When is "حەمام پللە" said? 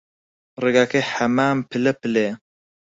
1.11-1.93